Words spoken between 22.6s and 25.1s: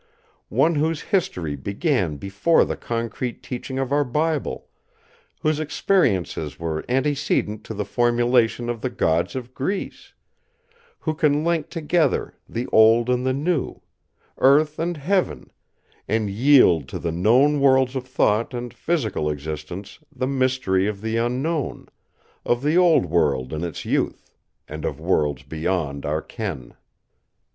the Old World in its youth, and of